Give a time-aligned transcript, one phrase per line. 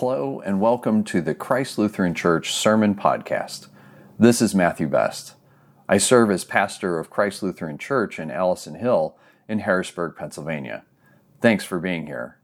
[0.00, 3.68] Hello, and welcome to the Christ Lutheran Church Sermon Podcast.
[4.18, 5.36] This is Matthew Best.
[5.88, 9.16] I serve as pastor of Christ Lutheran Church in Allison Hill
[9.48, 10.84] in Harrisburg, Pennsylvania.
[11.40, 12.36] Thanks for being here.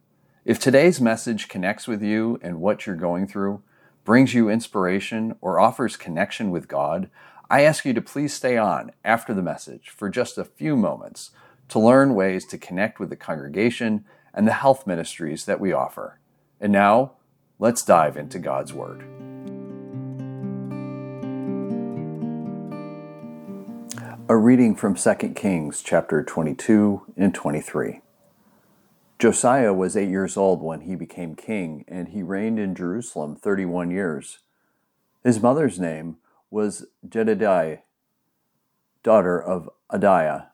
[0.46, 3.62] If today's message connects with you and what you're going through,
[4.02, 7.10] brings you inspiration, or offers connection with God,
[7.50, 11.32] I ask you to please stay on after the message for just a few moments
[11.68, 16.18] to learn ways to connect with the congregation and the health ministries that we offer.
[16.58, 17.12] And now,
[17.62, 19.04] let's dive into God's Word.
[24.28, 28.00] A reading from 2 Kings chapter 22 and 23.
[29.20, 33.92] Josiah was eight years old when he became king, and he reigned in Jerusalem 31
[33.92, 34.40] years.
[35.22, 36.16] His mother's name
[36.50, 37.82] was Jedidiah,
[39.04, 40.48] daughter of Adaiah,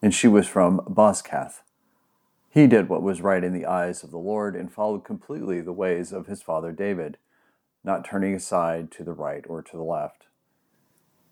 [0.00, 1.62] and she was from Bozkath.
[2.58, 5.72] He did what was right in the eyes of the Lord and followed completely the
[5.72, 7.16] ways of his father David,
[7.84, 10.26] not turning aside to the right or to the left.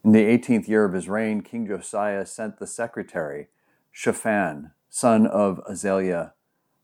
[0.05, 3.49] In the eighteenth year of his reign, King Josiah sent the secretary,
[3.91, 6.31] Shaphan, son of Azaliah,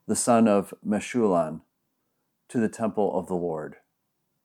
[0.08, 1.61] the son of Meshullam,
[2.48, 3.77] to the temple of the Lord.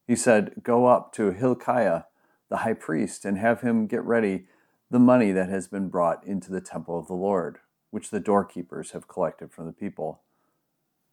[0.05, 2.03] He said, Go up to Hilkiah,
[2.49, 4.45] the high priest, and have him get ready
[4.91, 7.57] the money that has been brought into the temple of the Lord
[7.91, 10.21] which the doorkeepers have collected from the people.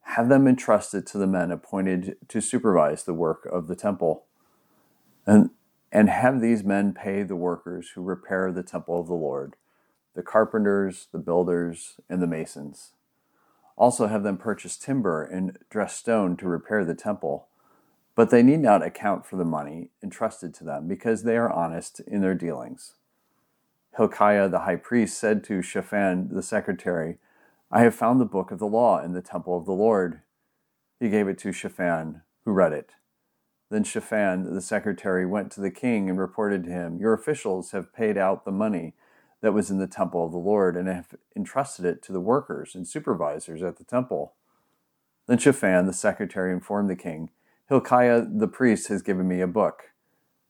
[0.01, 4.25] Have them entrusted to the men appointed to supervise the work of the temple.
[5.25, 5.51] And,
[5.91, 9.55] and have these men pay the workers who repair the temple of the Lord,
[10.13, 12.91] the carpenters, the builders, and the masons.
[13.77, 17.47] Also have them purchase timber and dress stone to repair the temple.
[18.15, 21.99] But they need not account for the money entrusted to them, because they are honest
[22.07, 22.93] in their dealings.
[23.97, 27.17] Hilkiah the high priest said to Shaphan the secretary,
[27.71, 30.21] I have found the book of the law in the temple of the Lord.
[30.99, 32.91] He gave it to Shaphan, who read it.
[33.69, 37.93] Then Shaphan the secretary went to the king and reported to him, Your officials have
[37.93, 38.93] paid out the money
[39.41, 42.75] that was in the temple of the Lord and have entrusted it to the workers
[42.75, 44.33] and supervisors at the temple.
[45.27, 47.29] Then Shaphan the secretary informed the king,
[47.69, 49.91] Hilkiah the priest has given me a book.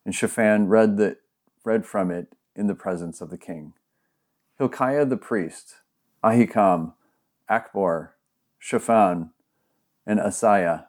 [0.04, 1.18] And Shaphan read, the,
[1.64, 3.74] read from it in the presence of the king.
[4.58, 5.76] Hilkiah the priest,
[6.24, 6.94] Ahikam,
[7.50, 8.10] Achbor,
[8.58, 9.32] Shaphan,
[10.06, 10.86] and Asaiah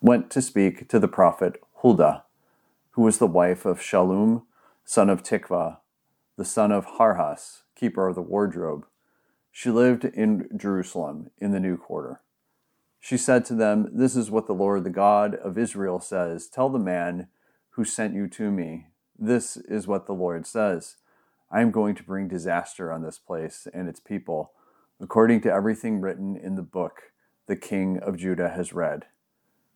[0.00, 2.24] went to speak to the prophet Huldah,
[2.92, 4.42] who was the wife of Shallum,
[4.84, 5.78] son of Tikvah,
[6.36, 8.86] the son of Harhas, keeper of the wardrobe.
[9.50, 12.20] She lived in Jerusalem in the new quarter.
[12.98, 16.68] She said to them, This is what the Lord, the God of Israel, says Tell
[16.68, 17.28] the man
[17.70, 18.88] who sent you to me,
[19.20, 20.96] this is what the Lord says
[21.52, 24.52] I am going to bring disaster on this place and its people,
[25.00, 27.12] according to everything written in the book
[27.46, 29.06] the king of Judah has read.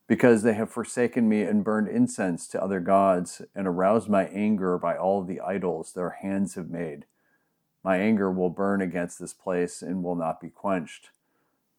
[0.06, 4.78] Because they have forsaken me and burned incense to other gods, and aroused my anger
[4.78, 7.06] by all the idols their hands have made.
[7.82, 11.10] My anger will burn against this place and will not be quenched.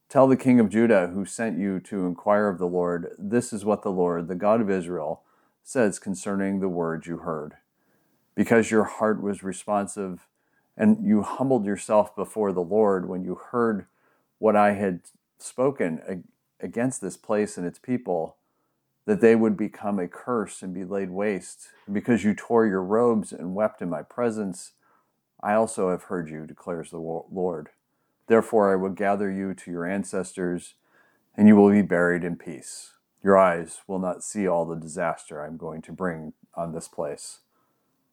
[0.10, 3.64] Tell the king of Judah, who sent you to inquire of the Lord, this is
[3.64, 5.24] what the Lord, the God of Israel,
[5.66, 7.56] says concerning the words you heard.
[8.36, 10.28] Because your heart was responsive
[10.78, 13.88] and you humbled yourself before the Lord when you heard
[14.38, 15.02] what I had
[15.40, 16.24] spoken
[16.60, 18.36] against this place and its people,
[19.06, 21.70] that they would become a curse and be laid waste.
[21.88, 24.74] And because you tore your robes and wept in my presence,
[25.42, 27.70] I also have heard you, declares the Lord.
[28.28, 30.76] Therefore, I will gather you to your ancestors,
[31.36, 32.92] and you will be buried in peace.
[33.26, 37.40] Your eyes will not see all the disaster I'm going to bring on this place.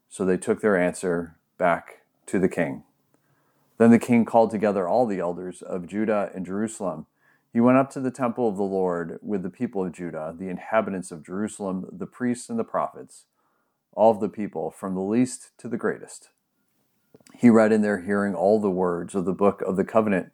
[0.08, 2.84] So they took their answer back to the king.
[3.76, 7.04] Then the king called together all the elders of Judah and Jerusalem.
[7.52, 10.48] He went up to the temple of the Lord with the people of Judah, the
[10.48, 13.26] inhabitants of Jerusalem, the priests and the prophets,
[13.92, 16.30] all of the people, from the least to the greatest.
[17.34, 20.32] He read in their hearing all the words of the book of the covenant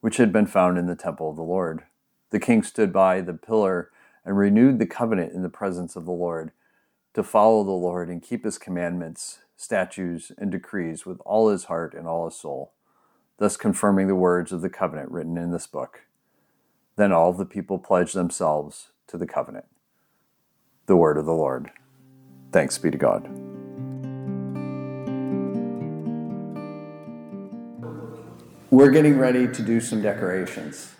[0.00, 1.82] which had been found in the temple of the Lord.
[2.30, 3.90] The king stood by the pillar
[4.24, 6.52] and renewed the covenant in the presence of the Lord
[7.14, 11.94] to follow the Lord and keep his commandments, statutes, and decrees with all his heart
[11.94, 12.72] and all his soul,
[13.38, 16.02] thus confirming the words of the covenant written in this book.
[16.96, 19.66] Then all the people pledged themselves to the covenant.
[20.86, 21.70] The word of the Lord.
[22.50, 23.28] Thanks be to God.
[28.70, 30.94] We're getting ready to do some decorations.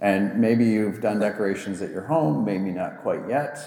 [0.00, 3.58] And maybe you've done decorations at your home, maybe not quite yet.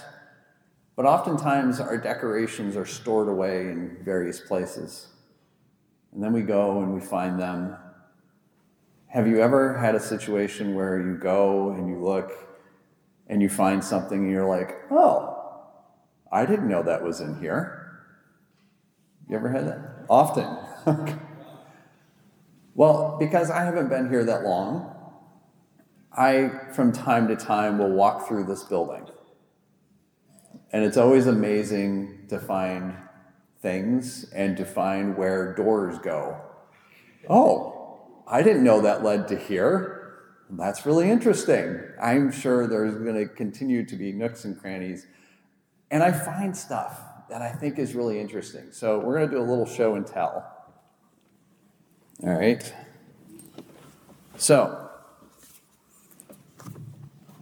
[0.96, 5.08] But oftentimes our decorations are stored away in various places.
[6.12, 7.76] And then we go and we find them.
[9.08, 12.32] Have you ever had a situation where you go and you look
[13.28, 15.34] and you find something and you're like, oh,
[16.32, 18.02] I didn't know that was in here.
[19.30, 20.06] You ever had that?
[20.10, 20.58] Often.
[22.76, 25.03] well, because I haven't been here that long,
[26.16, 29.06] I, from time to time, will walk through this building.
[30.72, 32.96] And it's always amazing to find
[33.62, 36.40] things and to find where doors go.
[37.30, 40.00] Oh, I didn't know that led to here.
[40.50, 41.80] That's really interesting.
[42.02, 45.08] I'm sure there's going to continue to be nooks and crannies.
[45.90, 47.00] And I find stuff
[47.30, 48.72] that I think is really interesting.
[48.72, 50.50] So we're going to do a little show and tell.
[52.24, 52.74] All right.
[54.38, 54.83] So,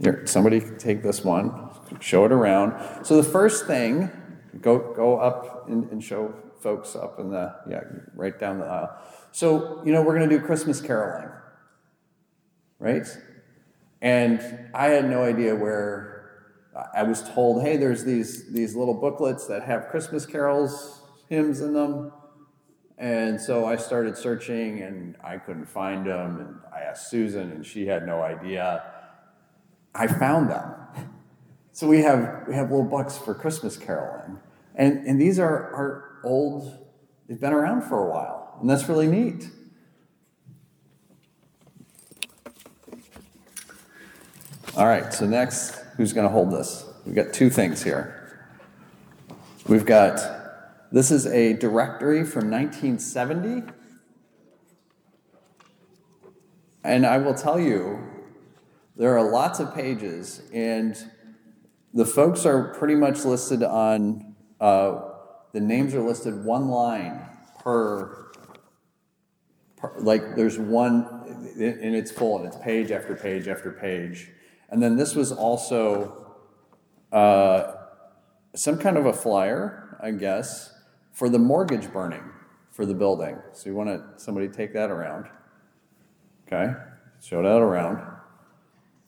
[0.01, 1.69] here, somebody take this one,
[1.99, 3.05] show it around.
[3.05, 4.09] So the first thing,
[4.59, 7.81] go go up and, and show folks up in the yeah,
[8.15, 8.97] right down the aisle.
[9.31, 11.29] So you know we're going to do Christmas caroling
[12.81, 13.07] right?
[14.01, 16.09] And I had no idea where.
[16.95, 21.73] I was told, hey, there's these, these little booklets that have Christmas carols, hymns in
[21.73, 22.13] them.
[22.97, 26.39] And so I started searching and I couldn't find them.
[26.39, 28.83] And I asked Susan and she had no idea.
[29.93, 30.75] I found them.
[31.73, 34.39] So we have, we have little books for Christmas caroling.
[34.75, 36.87] And, and these are, are old,
[37.27, 38.57] they've been around for a while.
[38.61, 39.49] And that's really neat.
[44.77, 46.85] All right, so next, who's going to hold this?
[47.05, 48.47] We've got two things here.
[49.67, 50.19] We've got,
[50.91, 53.63] this is a directory from 1970.
[56.83, 58.10] And I will tell you,
[58.95, 60.97] there are lots of pages, and
[61.93, 65.01] the folks are pretty much listed on, uh,
[65.53, 67.21] the names are listed one line
[67.59, 68.31] per,
[69.77, 71.05] per, like there's one,
[71.57, 74.29] and it's full, and it's page after page after page.
[74.69, 76.35] And then this was also
[77.11, 77.73] uh,
[78.55, 80.73] some kind of a flyer, I guess,
[81.11, 82.23] for the mortgage burning
[82.71, 83.37] for the building.
[83.53, 85.27] So you want to somebody take that around.
[86.47, 86.73] Okay,
[87.21, 88.10] show that around.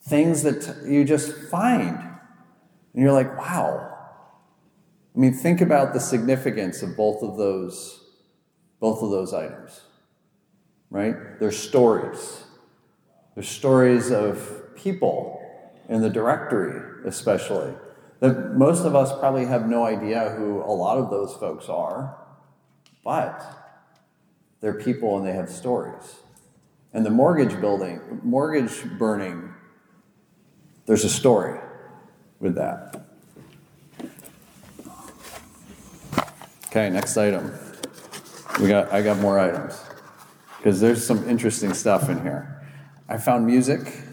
[0.06, 3.90] Things that you just find, and you're like, wow.
[5.16, 8.04] I mean, think about the significance of both of those,
[8.80, 9.82] both of those items.
[10.90, 11.40] Right?
[11.40, 12.44] They're stories.
[13.34, 15.42] They're stories of people
[15.90, 17.74] in the directory, especially.
[18.20, 22.18] That most of us probably have no idea who a lot of those folks are,
[23.04, 23.42] but
[24.62, 26.16] they're people and they have stories.
[26.94, 29.53] And the mortgage building, mortgage burning,
[30.86, 31.60] there's a story
[32.40, 33.06] with that.
[36.68, 37.52] Okay, next item.
[38.60, 39.80] We got I got more items.
[40.58, 42.66] Because there's some interesting stuff in here.
[43.10, 44.04] I found music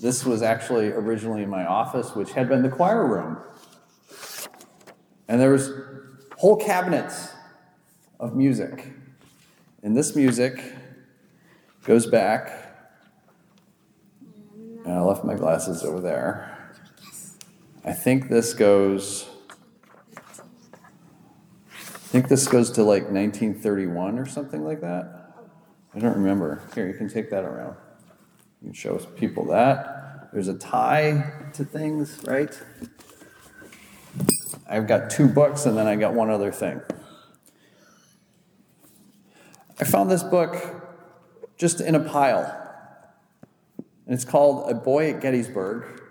[0.00, 3.36] this was actually originally in my office, which had been the choir room.
[5.28, 5.70] And there was
[6.38, 7.32] whole cabinets
[8.18, 8.86] of music.
[9.82, 10.58] And this music
[11.84, 12.69] goes back.
[14.84, 16.72] And I left my glasses over there.
[17.84, 19.30] I think this goes
[21.72, 25.32] I think this goes to like 1931 or something like that.
[25.94, 26.60] I don't remember.
[26.74, 27.76] Here, you can take that around.
[28.60, 30.30] You can show people that.
[30.32, 32.60] There's a tie to things, right?
[34.68, 36.80] I've got two books and then I got one other thing.
[39.78, 40.56] I found this book
[41.58, 42.59] just in a pile.
[44.10, 46.02] And it's called A Boy at Gettysburg.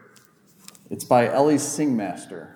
[0.89, 2.55] It's by Elsie Singmaster,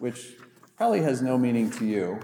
[0.00, 0.34] which
[0.76, 2.20] probably has no meaning to you.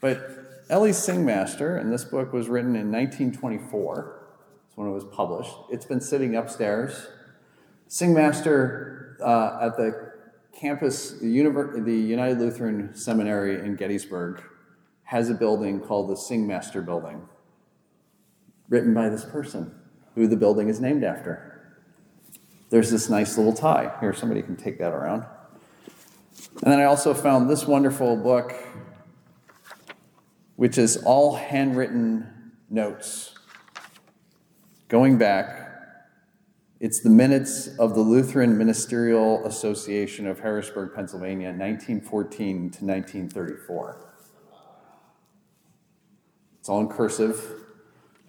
[0.00, 4.22] But Elsie Singmaster, and this book was written in 1924
[4.76, 5.50] when it was published.
[5.72, 7.08] It's been sitting upstairs.
[7.88, 10.12] Singmaster uh, at the
[10.56, 14.44] campus, the, Univer- the United Lutheran Seminary in Gettysburg,
[15.02, 17.28] has a building called the Singmaster Building,
[18.68, 19.74] written by this person,
[20.16, 21.78] who the building is named after.
[22.70, 23.96] There's this nice little tie.
[24.00, 25.24] Here, somebody can take that around.
[26.64, 28.52] And then I also found this wonderful book,
[30.56, 33.36] which is all handwritten notes
[34.88, 35.68] Going back,
[36.78, 42.38] it's the minutes of the Lutheran Ministerial Association of Harrisburg, Pennsylvania, 1914
[42.70, 44.12] to 1934.
[46.60, 47.65] It's all in cursive,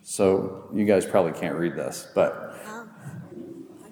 [0.08, 2.58] so you guys probably can't read this, but.
[2.66, 2.90] Um,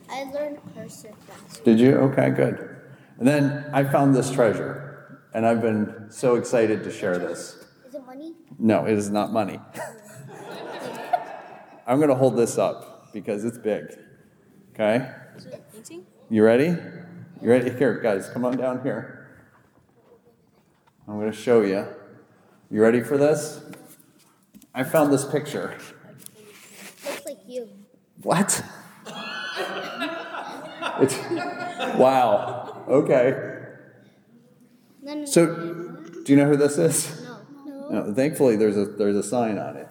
[0.10, 1.96] I learned cursive last Did you?
[1.96, 2.78] Okay, good.
[3.20, 7.66] And then I found this treasure, and I've been so excited to share this.
[7.86, 8.34] Is it money?
[8.58, 9.60] No, it is not money.
[11.86, 13.94] I'm going to hold this up because it's big.
[14.74, 15.12] Okay?
[15.36, 16.06] Is it painting?
[16.30, 16.78] You ready?
[17.42, 17.72] You ready?
[17.72, 19.36] Here, guys, come on down here.
[21.10, 21.86] I'm going to show you.
[22.72, 23.60] You ready for this?
[24.74, 25.78] I found this picture.
[27.48, 27.70] You.
[28.22, 28.64] What?
[31.00, 31.18] It's,
[31.98, 32.84] wow.
[32.88, 33.54] Okay.
[35.02, 35.46] No, no, So,
[36.24, 37.24] do you know who this is?
[37.24, 37.40] No.
[37.66, 37.90] No.
[37.90, 39.88] No, thankfully, there's a there's a sign on it.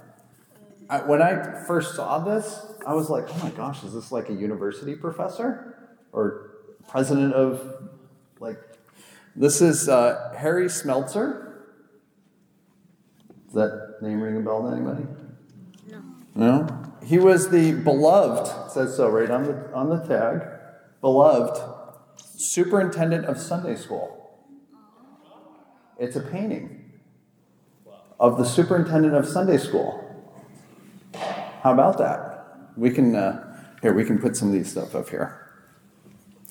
[0.89, 4.29] I, when I first saw this, I was like, "Oh my gosh, is this like
[4.31, 6.51] a university professor or
[6.89, 7.91] president of
[8.41, 8.59] like?"
[9.37, 11.53] This is uh, Harry Smeltzer.
[13.47, 15.07] Does that name ring a bell to anybody?
[15.89, 16.03] No.
[16.35, 16.84] No.
[17.05, 18.73] He was the beloved.
[18.73, 20.43] Says so right on the on the tag.
[21.01, 21.61] Beloved
[22.37, 24.41] superintendent of Sunday school.
[25.99, 26.93] It's a painting
[28.19, 30.01] of the superintendent of Sunday school.
[31.63, 32.73] How about that?
[32.77, 35.41] We can uh, here we can put some of these stuff up here.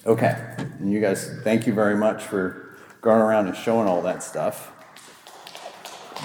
[0.05, 4.21] Okay, and you guys, thank you very much for going around and showing all that
[4.21, 4.71] stuff.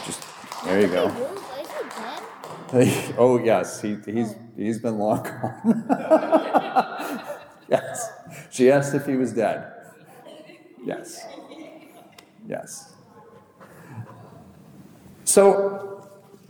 [0.05, 0.23] Just
[0.65, 1.09] there you go.
[1.09, 2.23] Why is he dead?
[3.19, 5.85] oh yes, he, he's he's been long gone.
[7.69, 8.11] yes,
[8.51, 9.73] she asked if he was dead.
[10.85, 11.27] Yes,
[12.47, 12.95] yes.
[15.25, 16.09] So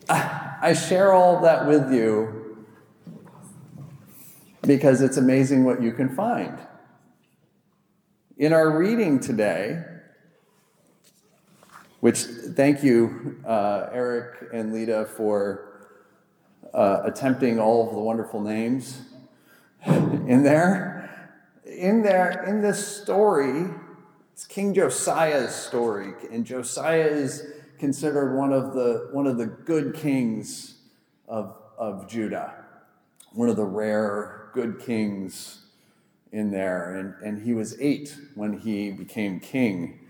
[0.08, 2.66] I share all that with you
[4.62, 6.58] because it's amazing what you can find.
[8.38, 9.84] In our reading today,
[12.00, 15.67] which thank you, uh, Eric and Lita, for
[16.74, 19.02] uh, attempting all of the wonderful names
[19.86, 20.94] in there.
[21.64, 23.66] In there, in this story,
[24.32, 29.94] it's King Josiah's story, and Josiah is considered one of the one of the good
[29.94, 30.78] kings
[31.28, 32.64] of, of Judah,
[33.32, 35.66] one of the rare good kings
[36.32, 40.00] in there, and, and he was eight when he became king.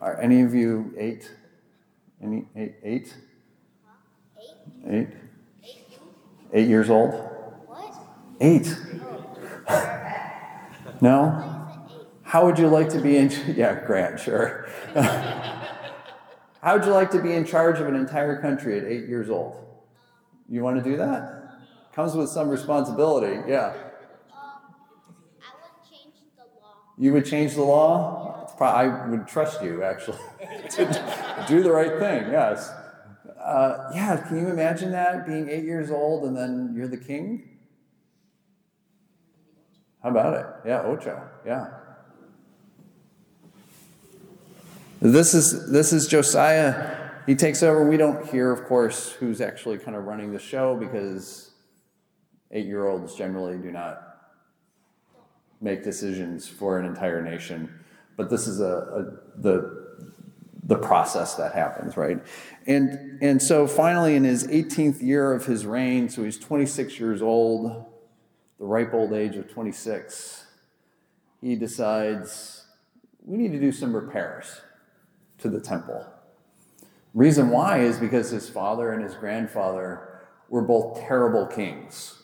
[0.00, 1.30] Are any of you eight?
[2.22, 2.76] Any eight?
[2.82, 3.14] Eight?
[4.88, 5.08] Eight?
[6.52, 7.12] Eight years old?
[7.66, 7.94] What?
[8.40, 8.76] Eight.
[11.00, 11.58] No?
[12.24, 13.32] How would you like to be in?
[13.56, 14.68] Yeah, Grant, sure.
[16.60, 19.30] How would you like to be in charge of an entire country at eight years
[19.30, 19.56] old?
[20.48, 21.60] You want to do that?
[21.94, 23.74] Comes with some responsibility, yeah.
[24.32, 24.58] I
[25.54, 26.74] would change the law.
[26.98, 28.54] You would change the law?
[28.60, 30.18] I would trust you, actually,
[30.70, 32.72] to do the right thing, yes.
[33.48, 35.26] Uh, yeah, can you imagine that?
[35.26, 37.48] Being eight years old and then you're the king?
[40.02, 40.68] How about it?
[40.68, 41.68] Yeah, Ocho, yeah.
[45.00, 47.10] This is, this is Josiah.
[47.24, 47.88] He takes over.
[47.88, 51.52] We don't hear, of course, who's actually kind of running the show because
[52.50, 54.02] eight year olds generally do not
[55.62, 57.82] make decisions for an entire nation.
[58.18, 59.77] But this is a, a the
[60.68, 62.18] the process that happens, right?
[62.66, 67.22] And and so finally, in his 18th year of his reign, so he's 26 years
[67.22, 67.86] old,
[68.58, 70.44] the ripe old age of 26,
[71.40, 72.66] he decides
[73.24, 74.60] we need to do some repairs
[75.38, 76.06] to the temple.
[77.14, 80.20] Reason why is because his father and his grandfather
[80.50, 82.22] were both terrible kings.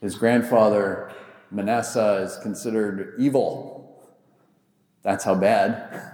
[0.00, 1.12] His grandfather,
[1.50, 4.00] Manasseh, is considered evil.
[5.02, 6.11] That's how bad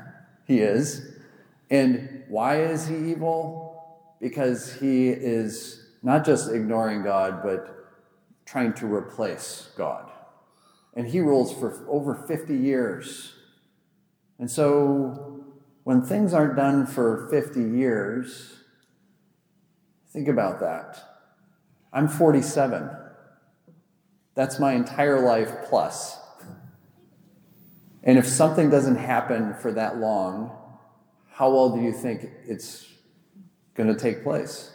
[0.49, 1.07] he is.
[1.71, 4.17] And why is he evil?
[4.21, 7.89] Because he is not just ignoring God, but
[8.47, 10.11] trying to replace God.
[10.97, 13.35] And he rules for over 50 years.
[14.39, 15.45] And so
[15.85, 18.57] when things aren't done for 50 years,
[20.11, 20.99] think about that.
[21.93, 22.89] I'm 47.
[24.35, 26.18] That's my entire life plus.
[28.03, 30.57] And if something doesn't happen for that long,
[31.31, 32.87] how well do you think it's
[33.75, 34.73] going to take place?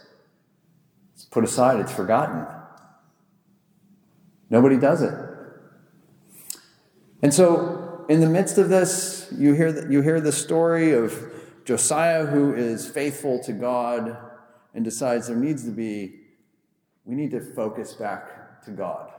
[1.13, 2.45] It's put aside, it's forgotten.
[4.49, 5.13] Nobody does it.
[7.21, 11.31] And so, in the midst of this, you hear, the, you hear the story of
[11.65, 14.17] Josiah, who is faithful to God
[14.73, 16.19] and decides there needs to be,
[17.05, 19.11] we need to focus back to God.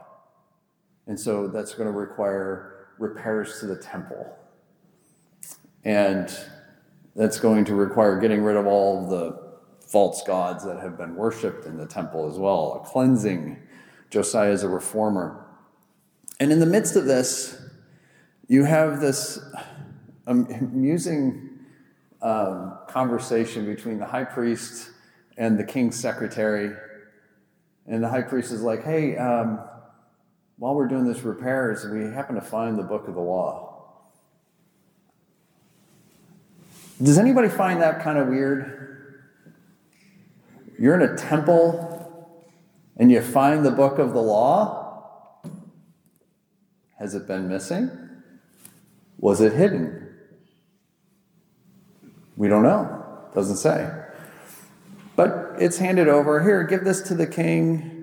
[1.07, 4.37] And so that's going to require repairs to the temple.
[5.83, 6.35] And
[7.15, 9.45] that's going to require getting rid of all the
[9.87, 13.61] false gods that have been worshipped in the temple as well, a cleansing.
[14.09, 15.45] Josiah is a reformer.
[16.39, 17.61] And in the midst of this,
[18.47, 19.39] you have this
[20.27, 21.59] amusing
[22.21, 24.91] um, conversation between the high priest
[25.37, 26.75] and the king's secretary.
[27.87, 29.59] And the high priest is like, hey, um,
[30.57, 33.71] while we're doing this repairs, we happen to find the book of the law.
[37.01, 39.25] Does anybody find that kind of weird?
[40.79, 41.91] You're in a temple
[42.97, 45.41] and you find the book of the law?
[46.97, 47.91] Has it been missing?
[49.19, 50.15] Was it hidden?
[52.37, 53.03] We don't know.
[53.33, 53.91] Doesn't say.
[55.17, 56.41] But it's handed over.
[56.43, 57.94] Here, give this to the king.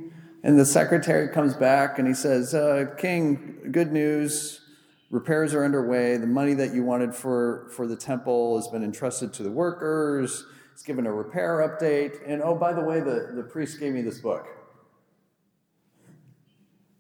[0.42, 4.60] And the secretary comes back and he says, uh, King, good news.
[5.10, 6.16] Repairs are underway.
[6.16, 10.44] The money that you wanted for, for the temple has been entrusted to the workers.
[10.72, 12.18] It's given a repair update.
[12.26, 14.48] And oh, by the way, the, the priest gave me this book.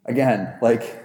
[0.04, 1.04] Again, like,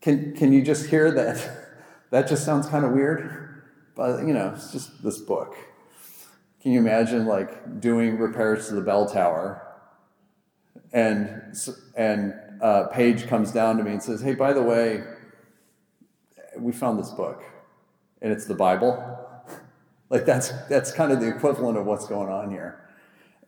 [0.00, 1.56] can, can you just hear that?
[2.10, 3.62] That just sounds kind of weird.
[3.94, 5.54] But, you know, it's just this book.
[6.60, 9.69] Can you imagine, like, doing repairs to the bell tower?
[10.92, 11.56] And,
[11.96, 15.02] and uh, Paige comes down to me and says, Hey, by the way,
[16.58, 17.42] we found this book,
[18.20, 19.18] and it's the Bible.
[20.10, 22.88] like that's that's kind of the equivalent of what's going on here.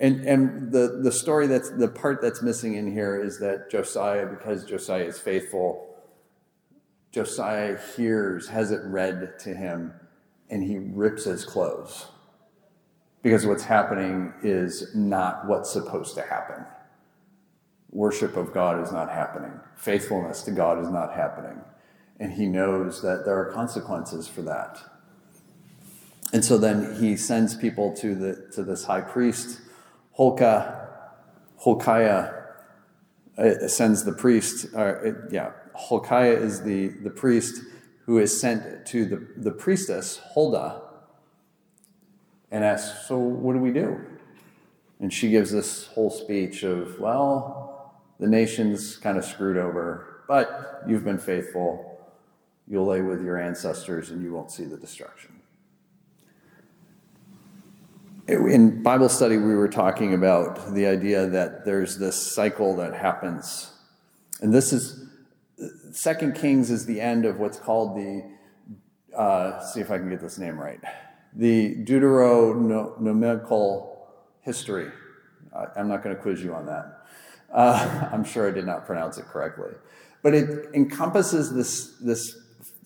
[0.01, 4.27] And and the the story that's the part that's missing in here is that Josiah,
[4.27, 5.95] because Josiah is faithful,
[7.13, 9.93] Josiah hears, has it read to him,
[10.51, 12.07] and he rips his clothes.
[13.23, 16.65] Because what's happening is not what's supposed to happen.
[17.93, 19.53] Worship of God is not happening.
[19.77, 21.61] Faithfulness to God is not happening
[22.23, 24.81] and he knows that there are consequences for that.
[26.33, 29.61] And so then he sends people to the to this high priest,
[30.17, 30.87] Holka,
[31.65, 32.45] Holkiah
[33.37, 34.73] uh, sends the priest.
[34.73, 34.95] Uh,
[35.31, 37.65] yeah, Holkiah is the the priest
[38.07, 40.81] who is sent to the the priestess Huldah
[42.53, 44.01] and asks, "So what do we do?"
[45.01, 47.82] And she gives this whole speech of, "Well,
[48.23, 51.91] the nation's kind of screwed over, but you've been faithful."
[52.69, 55.33] You'll lay with your ancestors and you won't see the destruction.
[58.29, 63.73] In Bible study, we were talking about the idea that there's this cycle that happens.
[64.41, 65.09] And this is,
[65.91, 68.31] Second Kings is the end of what's called the,
[69.15, 70.81] uh, see if I can get this name right,
[71.35, 74.07] the Deuteronomical
[74.41, 74.91] history.
[75.77, 77.02] I'm not going to quiz you on that.
[77.53, 79.73] Uh, I'm sure I did not pronounce it correctly.
[80.23, 82.39] But it encompasses this, this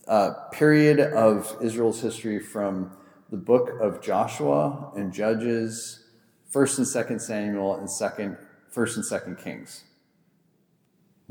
[0.09, 2.97] uh, period of Israel's history from
[3.31, 6.05] the book of Joshua and Judges,
[6.49, 8.39] First and Second Samuel, and Second,
[8.71, 9.85] First and Second Kings.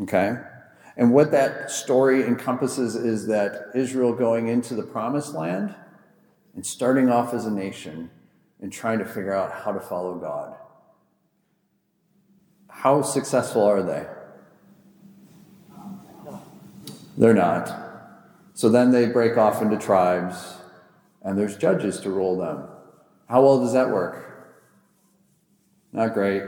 [0.01, 0.35] Okay,
[0.97, 5.73] and what that story encompasses is that Israel going into the Promised Land
[6.53, 8.09] and starting off as a nation
[8.61, 10.55] and trying to figure out how to follow God.
[12.85, 14.05] How successful are they?
[17.17, 17.67] They're not.
[18.53, 20.57] So then they break off into tribes,
[21.23, 22.67] and there's judges to rule them.
[23.27, 24.61] How well does that work?
[25.93, 26.43] Not great.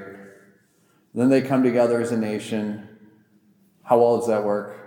[1.15, 2.87] Then they come together as a nation.
[3.81, 4.77] How well does that work?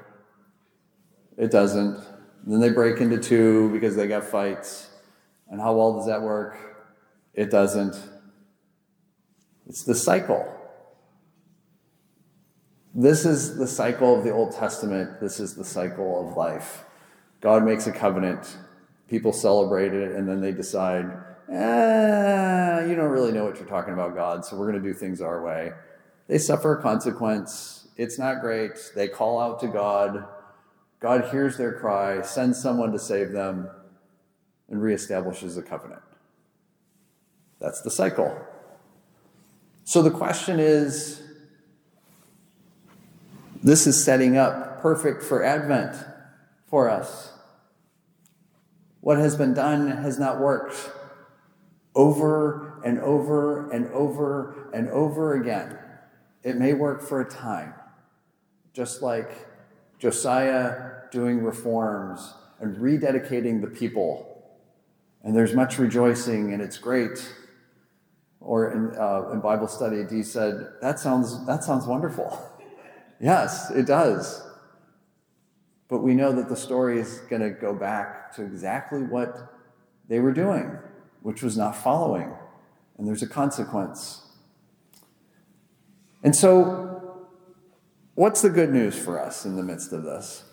[1.37, 2.01] It doesn't.
[2.47, 4.89] Then they break into two because they got fights.
[5.49, 6.57] And how well does that work?
[7.35, 8.01] It doesn't.
[9.67, 10.59] It's the cycle.
[12.95, 15.21] This is the cycle of the Old Testament.
[15.21, 16.85] This is the cycle of life.
[17.41, 18.57] God makes a covenant,
[19.09, 21.07] people celebrate it, and then they decide,
[21.49, 24.93] eh, you don't really know what you're talking about, God, so we're going to do
[24.93, 25.71] things our way.
[26.27, 27.89] They suffer a consequence.
[27.97, 28.73] It's not great.
[28.97, 30.27] They call out to God.
[30.99, 33.69] God hears their cry, sends someone to save them,
[34.69, 36.03] and reestablishes the covenant.
[37.61, 38.37] That's the cycle.
[39.85, 41.23] So the question is
[43.63, 45.97] this is setting up perfect for Advent
[46.69, 47.33] for us.
[49.01, 50.91] What has been done has not worked.
[51.95, 55.79] Over and over and over and over again.
[56.43, 57.75] It may work for a time,
[58.73, 59.49] just like
[59.99, 64.27] Josiah doing reforms and rededicating the people.
[65.23, 67.31] And there's much rejoicing, and it's great.
[68.41, 72.47] Or in, uh, in Bible study, Dee said, "That sounds that sounds wonderful."
[73.21, 74.43] yes, it does.
[75.89, 79.53] But we know that the story is going to go back to exactly what
[80.09, 80.79] they were doing,
[81.23, 82.33] which was not following.
[82.97, 84.23] And there's a consequence.
[86.23, 87.29] And so,
[88.15, 90.45] what's the good news for us in the midst of this?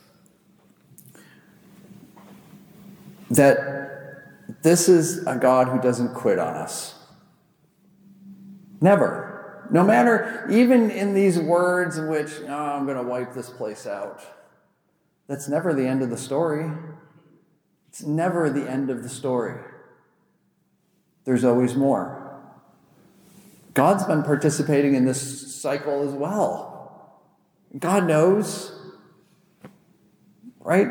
[3.30, 6.96] That this is a God who doesn't quit on us.
[8.80, 9.37] Never.
[9.70, 14.22] No matter, even in these words which, oh, I'm going to wipe this place out,
[15.28, 16.72] that's never the end of the story.
[17.90, 19.60] It's never the end of the story.
[21.26, 22.42] There's always more.
[23.74, 27.22] God's been participating in this cycle as well.
[27.78, 28.72] God knows,
[30.60, 30.88] right?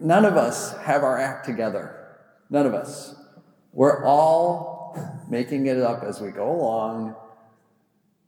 [0.00, 2.16] None of us have our act together.
[2.48, 3.14] None of us.
[3.72, 7.14] We're all making it up as we go along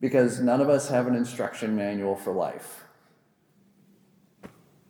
[0.01, 2.85] because none of us have an instruction manual for life.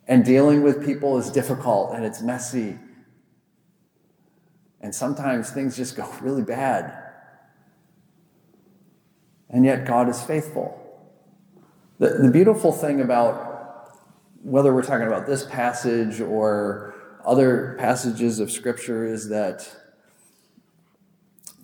[0.06, 2.78] And dealing with people is difficult and it's messy.
[4.80, 7.04] And sometimes things just go really bad.
[9.50, 10.84] And yet God is faithful.
[11.98, 13.48] The, the beautiful thing about
[14.42, 16.94] whether we're talking about this passage or
[17.24, 19.68] other passages of Scripture is that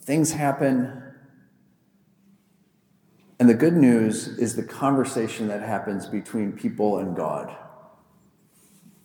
[0.01, 1.13] things happen
[3.38, 7.55] and the good news is the conversation that happens between people and God.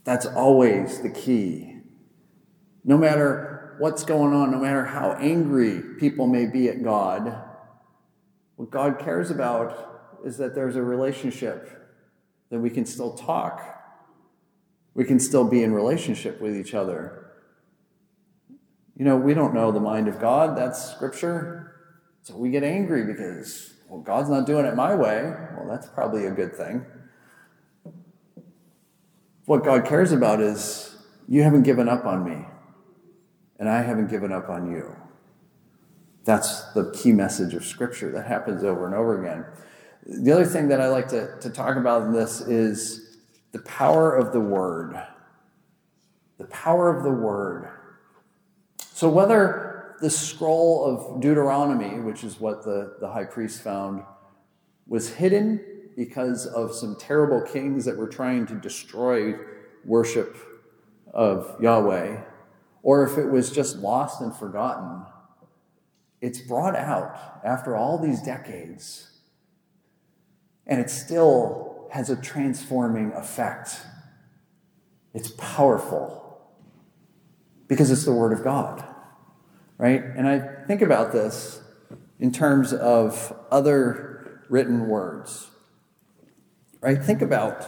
[0.04, 1.82] That's always the key.
[2.84, 7.44] No matter what's going on, no matter how angry people may be at God,
[8.56, 11.70] what God cares about is that there's a relationship,
[12.50, 13.64] that we can still talk.
[14.94, 17.32] We can still be in relationship with each other.
[18.98, 21.74] You know, we don't know the mind of God, that's scripture.
[22.22, 25.34] So we get angry because well, God's not doing it my way.
[25.58, 26.86] Well, that's probably a good thing.
[29.46, 30.96] What God cares about is
[31.28, 32.46] you haven't given up on me,
[33.58, 34.96] and I haven't given up on you.
[36.24, 39.46] That's the key message of Scripture that happens over and over again.
[40.06, 43.18] The other thing that I like to, to talk about in this is
[43.52, 45.02] the power of the Word.
[46.38, 47.70] The power of the Word.
[48.94, 49.69] So, whether
[50.02, 54.04] the scroll of Deuteronomy, which is what the, the high priest found,
[54.88, 55.62] was hidden
[55.96, 59.36] because of some terrible kings that were trying to destroy
[59.86, 60.38] worship
[61.14, 62.22] of Yahweh,
[62.84, 65.06] or if it was just lost and forgotten,
[66.22, 69.12] it's brought out after all these decades,
[70.68, 73.82] and it still has a transforming effect.
[75.14, 76.42] It's powerful
[77.68, 78.89] because it's the Word of God
[79.80, 80.04] right?
[80.04, 81.62] And I think about this
[82.20, 85.48] in terms of other written words,
[86.82, 87.02] right?
[87.02, 87.66] Think about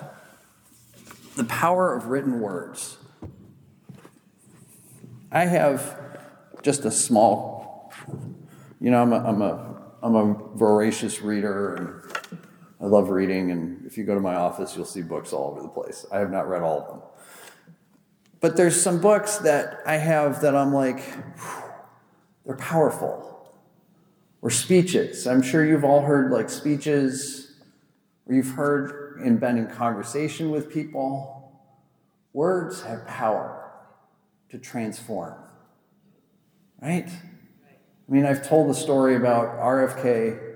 [1.35, 2.97] the power of written words.
[5.31, 5.97] I have
[6.61, 7.93] just a small,
[8.81, 12.37] you know, I'm a, I'm a, I'm a voracious reader and
[12.81, 13.51] I love reading.
[13.51, 16.05] And if you go to my office, you'll see books all over the place.
[16.11, 17.01] I have not read all of them.
[18.41, 21.01] But there's some books that I have that I'm like,
[22.51, 23.27] they're powerful.
[24.41, 25.25] Or speeches.
[25.25, 27.53] I'm sure you've all heard like speeches,
[28.25, 31.61] or you've heard and been in conversation with people.
[32.33, 33.71] Words have power
[34.49, 35.35] to transform.
[36.81, 37.07] Right?
[37.07, 40.55] I mean, I've told the story about RFK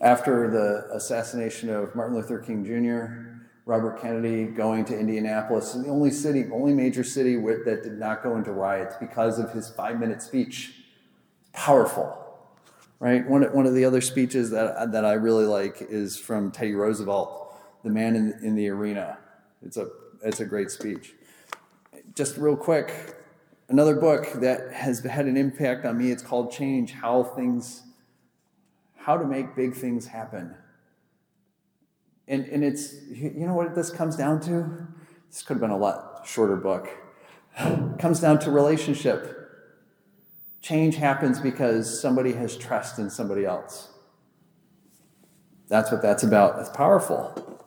[0.00, 3.28] after the assassination of Martin Luther King Jr.
[3.66, 8.36] Robert Kennedy going to Indianapolis, the only city, only major city that did not go
[8.36, 10.77] into riots because of his five minute speech.
[11.58, 12.16] Powerful,
[13.00, 13.28] right?
[13.28, 17.54] One, one of the other speeches that, that I really like is from Teddy Roosevelt,
[17.82, 19.18] The Man in, in the Arena.
[19.62, 19.88] It's a,
[20.22, 21.14] it's a great speech.
[22.14, 23.16] Just real quick,
[23.68, 27.82] another book that has had an impact on me, it's called Change How Things,
[28.96, 30.54] How to Make Big Things Happen
[32.28, 34.86] and, and it's, you know what this comes down to?
[35.30, 36.88] This could have been a lot shorter book.
[37.98, 39.37] Comes down to relationship.
[40.68, 43.88] Change happens because somebody has trust in somebody else.
[45.66, 46.60] That's what that's about.
[46.60, 47.64] It's powerful.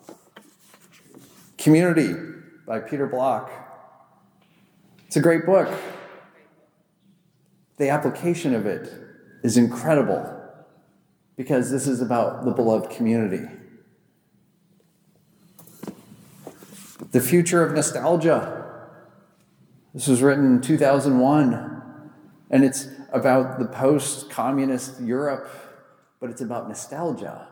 [1.57, 2.13] Community
[2.67, 3.49] by Peter Block.
[5.07, 5.67] It's a great book.
[7.77, 8.93] The application of it
[9.43, 10.39] is incredible
[11.37, 13.47] because this is about the beloved community.
[17.09, 18.89] The Future of Nostalgia.
[19.95, 21.80] This was written in 2001,
[22.51, 25.49] and it's about the post communist Europe,
[26.19, 27.47] but it's about nostalgia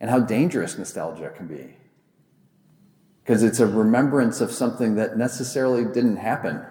[0.00, 1.76] and how dangerous nostalgia can be.
[3.22, 6.62] Because it's a remembrance of something that necessarily didn't happen,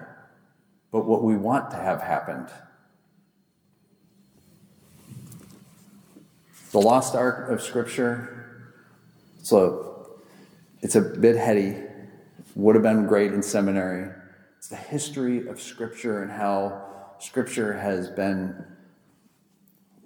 [0.92, 2.48] but what we want to have happened.
[6.72, 8.68] The Lost Art of Scripture.
[9.42, 10.18] So
[10.82, 11.76] it's a bit heady,
[12.54, 14.12] would have been great in seminary.
[14.58, 16.89] It's the history of Scripture and how
[17.20, 18.64] Scripture has been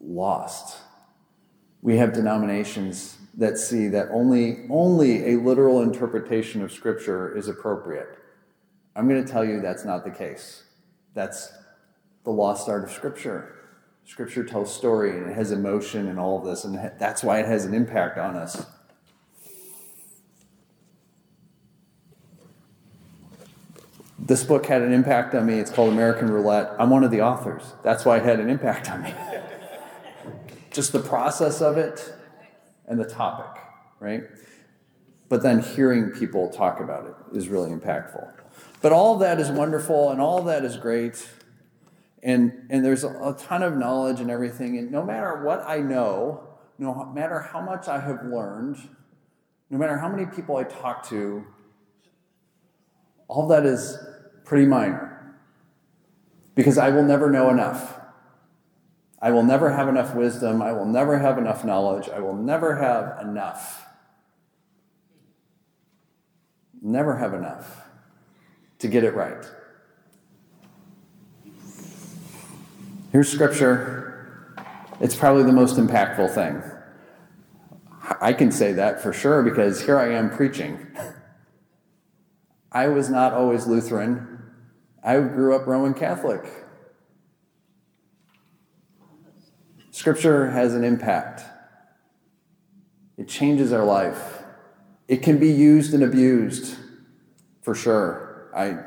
[0.00, 0.79] lost
[1.81, 8.18] We have denominations that see that only, only a literal interpretation of Scripture is appropriate.
[8.96, 10.64] I'm going to tell you that's not the case.
[11.14, 11.53] That's
[12.24, 13.55] the lost art of Scripture.
[14.05, 17.46] Scripture tells story and it has emotion and all of this, and that's why it
[17.46, 18.64] has an impact on us.
[24.26, 25.58] This book had an impact on me.
[25.58, 26.72] It's called American Roulette.
[26.78, 27.74] I'm one of the authors.
[27.82, 29.12] That's why it had an impact on me.
[30.70, 32.14] Just the process of it
[32.87, 33.62] and the topic,
[34.00, 34.22] right?
[35.28, 38.32] But then hearing people talk about it is really impactful.
[38.80, 41.28] But all that is wonderful and all that is great.
[42.22, 44.78] And, and there's a ton of knowledge and everything.
[44.78, 48.78] And no matter what I know, no matter how much I have learned,
[49.68, 51.44] no matter how many people I talk to,
[53.28, 53.98] all that is
[54.44, 55.35] pretty minor.
[56.54, 58.00] Because I will never know enough.
[59.20, 60.61] I will never have enough wisdom.
[60.61, 62.09] I will never have enough knowledge.
[62.11, 63.87] I will never have enough.
[66.83, 67.83] Never have enough
[68.80, 69.50] to get it right.
[73.11, 74.54] Here's scripture.
[75.00, 76.62] It's probably the most impactful thing.
[78.20, 80.87] I can say that for sure because here I am preaching.
[82.72, 84.34] I was not always Lutheran.
[85.04, 86.50] I grew up Roman Catholic.
[89.90, 91.42] Scripture has an impact.
[93.18, 94.42] It changes our life.
[95.06, 96.78] It can be used and abused,
[97.60, 98.50] for sure.
[98.56, 98.78] I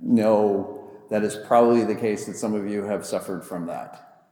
[0.00, 4.26] know that is probably the case that some of you have suffered from that.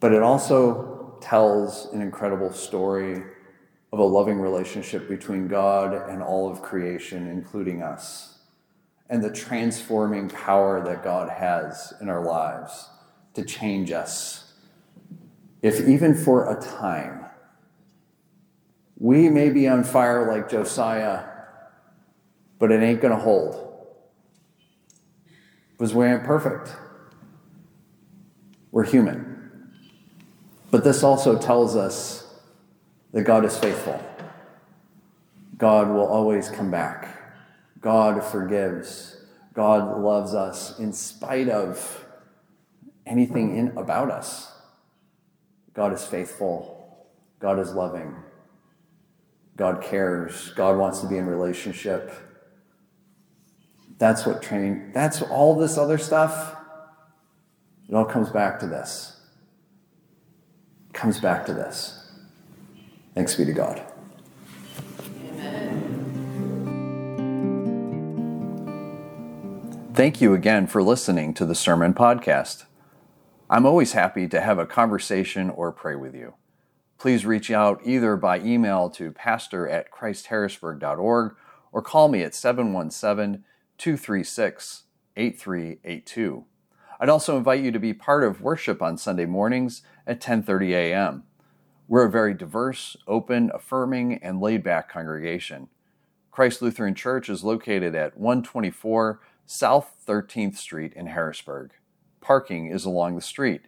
[0.00, 3.22] But it also tells an incredible story
[3.92, 8.37] of a loving relationship between God and all of creation, including us,
[9.08, 12.88] and the transforming power that God has in our lives
[13.34, 14.52] to change us.
[15.62, 17.24] If even for a time,
[18.98, 21.24] we may be on fire like Josiah,
[22.58, 23.86] but it ain't going to hold
[25.72, 26.76] because we aren't perfect.
[28.72, 29.72] We're human.
[30.70, 32.26] But this also tells us
[33.12, 34.02] that God is faithful.
[35.56, 37.17] God will always come back.
[37.80, 39.16] God forgives.
[39.54, 42.04] God loves us in spite of
[43.06, 44.52] anything in, about us.
[45.74, 47.06] God is faithful.
[47.40, 48.14] God is loving.
[49.56, 50.50] God cares.
[50.50, 52.12] God wants to be in relationship.
[53.98, 56.54] That's what training, that's all this other stuff.
[57.88, 59.20] It all comes back to this.
[60.88, 62.10] It comes back to this.
[63.14, 63.84] Thanks be to God.
[69.98, 72.66] Thank you again for listening to the Sermon Podcast.
[73.50, 76.34] I'm always happy to have a conversation or pray with you.
[76.98, 81.34] Please reach out either by email to pastor at christharrisburg.org
[81.72, 83.42] or call me at 717
[83.76, 84.84] 236
[85.16, 86.44] 8382.
[87.00, 91.24] I'd also invite you to be part of worship on Sunday mornings at 10:30 a.m.
[91.88, 95.66] We're a very diverse, open, affirming, and laid-back congregation.
[96.30, 99.18] Christ Lutheran Church is located at 124
[99.50, 101.70] South 13th Street in Harrisburg.
[102.20, 103.62] Parking is along the street.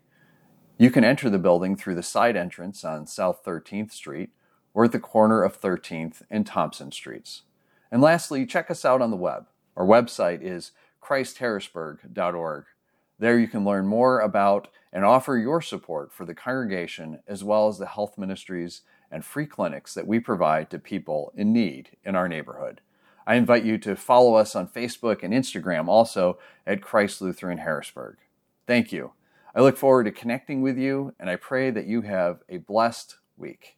[0.76, 4.28] You can enter the building through the side entrance on South 13th Street
[4.74, 7.44] or at the corner of 13th and Thompson Streets.
[7.90, 12.64] And lastly, check us out on the web our website is christharrisburg.org.
[13.18, 17.68] There you can learn more about and offer your support for the congregation as well
[17.68, 22.14] as the health ministries and free clinics that we provide to people in need in
[22.14, 22.82] our neighborhood.
[23.26, 28.16] I invite you to follow us on Facebook and Instagram also at Christ Lutheran Harrisburg.
[28.66, 29.12] Thank you.
[29.54, 33.16] I look forward to connecting with you and I pray that you have a blessed
[33.36, 33.76] week.